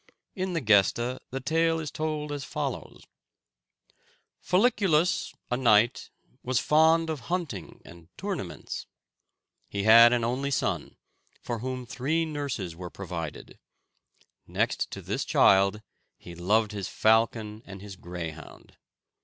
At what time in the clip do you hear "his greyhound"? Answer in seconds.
17.83-18.77